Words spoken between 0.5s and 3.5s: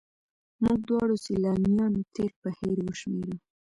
موږ دواړو سیلانیانو تېر پر هېر وشمېره.